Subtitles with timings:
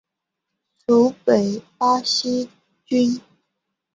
[0.87, 2.49] 属北巴西
[2.87, 3.21] 郡。